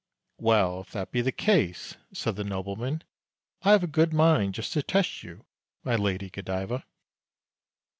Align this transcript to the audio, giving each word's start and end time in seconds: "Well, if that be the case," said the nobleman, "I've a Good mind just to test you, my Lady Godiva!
"Well, 0.39 0.81
if 0.81 0.89
that 0.93 1.11
be 1.11 1.21
the 1.21 1.31
case," 1.31 1.95
said 2.11 2.35
the 2.35 2.43
nobleman, 2.43 3.03
"I've 3.61 3.83
a 3.83 3.87
Good 3.87 4.13
mind 4.15 4.55
just 4.55 4.73
to 4.73 4.81
test 4.81 5.21
you, 5.21 5.45
my 5.83 5.95
Lady 5.95 6.31
Godiva! 6.31 6.85